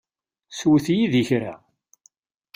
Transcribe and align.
Swet 0.57 0.87
yid-i 0.97 1.23
kra. 1.29 1.53